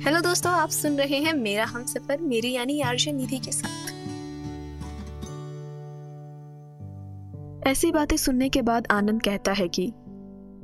[0.00, 3.90] Hello दोस्तों, आप सुन रहे हैं मेरा हम सफ़र, मेरी यानी आर्जन निधि के साथ।
[7.66, 9.92] ऐसी बातें सुनने के बाद आनंद कहता है कि,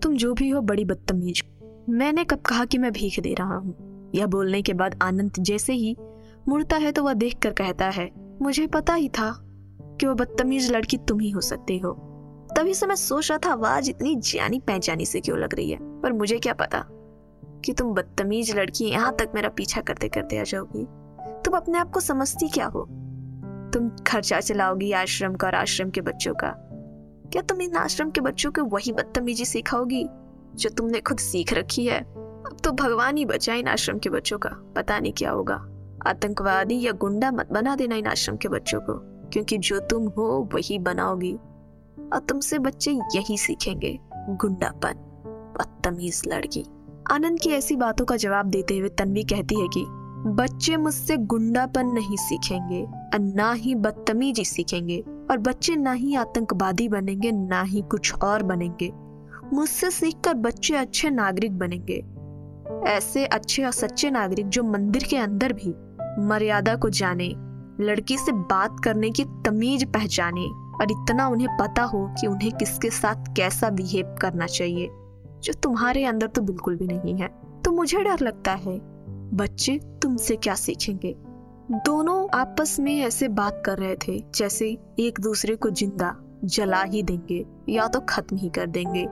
[0.03, 1.45] तुम जो भी हो, बड़ी बदतमीज।
[1.89, 4.11] मैंने कब कहा कि मैं भीख दे रहा हूँ?
[4.15, 5.97] यह बोलने के बाद आनंद जैसे ही
[6.49, 8.11] मुड़ता है तो वह देख कर कहता है,
[8.43, 9.39] मुझे पता ही था
[10.01, 11.93] कि वह बदतमीज लड़की तुम ही हो सकती हो।
[12.57, 15.79] तभी से मैं सोच रहा था आवाज़ इतनी जानी पहचानी से क्यों लग रही है?
[16.01, 16.87] पर मुझे क्या पता?
[17.65, 20.85] कि तुम बदतमीज लड़की यहाँ तक मेरा पीछा करते करते आ जाओगी।
[21.43, 22.81] तुम अपने आप को समझती क्या हो?
[23.75, 26.55] तुम खर्चा चलाओगी आश्रम का और आश्रम के बच्चों का।
[27.33, 30.09] क्या तुम इन आश्रम के बच्चों को वही बदतमीजी सिखाओगी,
[30.55, 32.01] जो तुमने खुद सीख रखी है?
[32.01, 35.55] अब तो भगवान ही बचाए इन आश्रम के बच्चों का। पता नहीं क्या होगा।
[36.07, 38.95] आतंकवादी या गुंडा मत बना देना इन आश्रम के बच्चों को,
[39.29, 41.35] क्योंकि जो तुम हो वही बनाओगी।
[42.13, 44.95] और तुमसे बच्चे यही सीखेंगे, गुंडापन,
[45.59, 46.65] बदतमीज लड़की।
[47.11, 49.85] आनंद की ऐसी बातों का जवाब देते हुए तन्वी कहती है कि,
[50.31, 56.89] बच्चे मुझसे गुंडापन नहीं सीखेंगे, और ना ही बदतमीजी सीखेंगे, और बच्चे ना ही आतंकवादी
[56.89, 58.93] बनेंगे, ना ही कुछ और बनेंगे।
[59.53, 62.05] मुझसे सीखकर बच्चे अच्छे नागरिक बनेंगे।
[62.91, 65.75] ऐसे अच्छे और सच्चे नागरिक जो मंदिर के अंदर भी
[66.27, 67.29] मर्यादा को जाने,
[67.81, 72.91] लड़की से बात करने की तमीज पहचाने, और इतना उन्हें पता हो कि उन्हें किसके
[72.91, 74.91] साथ कैसा बिहेव करना चाहिए।
[75.47, 77.29] जो तुम्हारे अंदर तो बिल्कुल भी नहीं है।
[77.65, 78.81] तो मुझे डर लगता है।
[79.37, 81.17] बच्चे, तुमसे क्या सीखेंगे?
[81.71, 87.03] दोनों आपस में ऐसे बात कर रहे थे, जैसे एक दूसरे को ज़िंदा, जला ही
[87.03, 89.07] देंगे, या तो खत्म ही कर देंगे।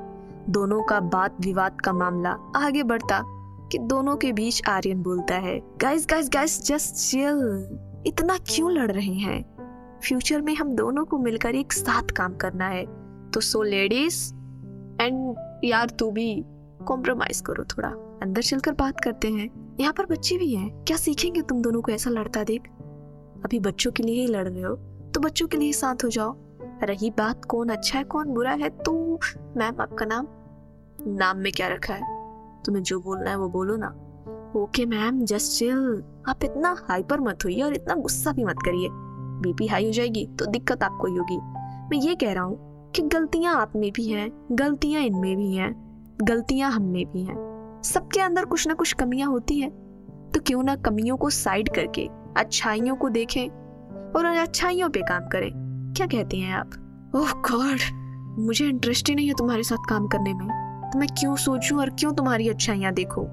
[0.48, 3.22] दोनों का बात विवाद का मामला आगे बढ़ता
[3.72, 8.92] कि दोनों के बीच आर्यन बोलता है guys guys guys just chill इतना क्यों लड़
[8.92, 9.44] रहे हैं?
[10.04, 12.86] फ्यूचर में हम दोनों को मिलकर एक साथ काम करना है।
[13.30, 14.34] तो सो लेडीज़
[15.00, 16.44] एंड यार तू भी
[16.86, 17.88] कॉम्प्रोमाइज करो थोड़ा।
[18.22, 19.48] अंदर चलकर बात करते हैं।
[19.80, 22.68] यहाँ पर बच्चे भी हैं। क्या सीखेंगे तुम दोनों को ऐसा लड़ता देख?
[23.44, 24.74] अभी बच्चों के लिए ही लड़ रहे हो
[25.14, 26.34] तो बच्चों के लिए साथ हो जाओ।
[26.82, 28.92] रही बात, कौन अच्छा है, कौन बुरा है तो
[29.56, 30.26] मैम आपका नाम?
[31.06, 32.62] नाम में क्या रखा है?
[32.62, 33.88] तुम्हें जो बोलना है वो बोलो ना।
[34.56, 38.88] ओके मैम जस्ट चिल आप इतना हाइपर मत होइए और इतना गुस्सा भी मत करिए।
[39.42, 41.38] बीपी हाई हो जाएगी तो दिक्कत आपको ही होगी।
[41.90, 45.74] मैं ये कह रहा हूँ कि गलतियाँ आप में भी हैं, गलतियाँ इनमें भी हैं,
[46.22, 49.70] गलतियाँ हम में भी हैं। सबके अंदर कुछ ना कुछ कमियाँ होती है।
[50.30, 53.48] तो क्यों ना कमियों को साइड करके, अच्छाइयों को देखें
[54.12, 55.50] और अच्छाइयों पे काम करें।
[55.96, 56.70] क्या कहती हैं आप?
[57.16, 57.78] ओह गॉड
[58.38, 60.46] मुझे इंटरेस्ट ही नहीं है तुम्हारे साथ काम करने में।
[60.90, 63.24] तो मैं क्यों सोचूं और क्यों तुम्हारी अच्छाइयाँ देखूँ?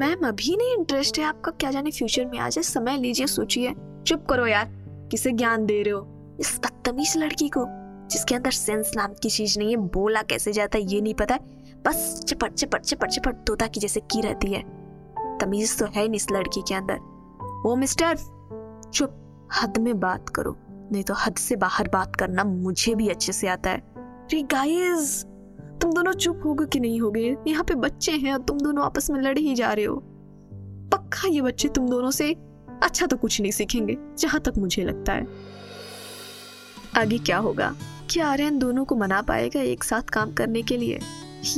[0.00, 1.50] मैम, अभी नहीं इंटरेस्ट है आपका?
[1.50, 2.62] क्या जाने फ्यूचर में आ जाए?
[2.62, 3.74] समय लीजिए, सोचिए।
[4.06, 4.68] चुप करो यार,
[5.10, 6.36] किसे ज्ञान दे रहे हो?
[6.40, 7.77] इस बदतमीज लड़की को।
[8.10, 11.38] जिसके अंदर सेंस नाम की चीज़ नहीं है, बोला कैसे जाता है, ये नहीं पता
[11.86, 14.62] बस चपट चपट चपट चपट तोता की जैसे की रहती है।
[15.38, 16.98] तमीज तो है नहीं इस लड़की के अंदर।
[17.66, 18.16] ओ मिस्टर
[18.94, 19.14] चुप,
[19.54, 20.56] हद में बात करो।
[20.92, 23.82] नहीं तो हद से बाहर बात करना मुझे भी अच्छे से आता है।
[24.32, 25.24] रे गाइस
[25.82, 29.10] तुम दोनों चुप होगे कि नहीं होगे यहाँ पे बच्चे हैं और तुम दोनों आपस
[29.10, 29.96] में लड़ ही जा रहे हो।
[30.92, 32.32] पक्का ये बच्चे तुम दोनों से
[32.82, 35.26] अच्छा तो कुछ नहीं सीखेंगे, जहाँ तक मुझे लगता है।
[36.96, 37.74] आगे क्या होगा?
[38.10, 40.98] क्या आर्यन दोनों को मना पाएगा एक साथ काम करने के लिए?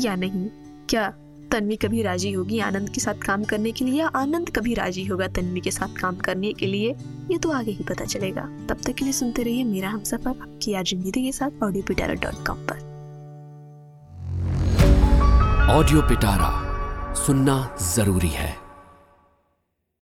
[0.00, 0.48] या नहीं?
[0.88, 1.08] क्या
[1.52, 5.04] तन्वी कभी राज़ी होगी आनंद के साथ काम करने के लिए या आनंद कभी राज़ी
[5.04, 6.94] होगा तन्वी के साथ काम करने के लिए?
[7.30, 10.28] ये तो आगे ही पता चलेगा। तब तक के लिए सुनते रहिए मेरा हम सफ़र
[10.28, 12.88] आपकी आज निधि के साथ ऑडियो पिटारा डॉट कॉम पर।
[15.70, 16.50] ऑडियो पिटारा
[17.14, 18.69] सुनना ज़रूरी है।